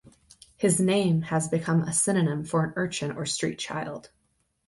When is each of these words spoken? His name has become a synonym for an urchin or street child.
His 0.57 0.79
name 0.79 1.21
has 1.21 1.47
become 1.47 1.83
a 1.83 1.93
synonym 1.93 2.43
for 2.43 2.63
an 2.63 2.73
urchin 2.75 3.11
or 3.11 3.27
street 3.27 3.59
child. 3.59 4.09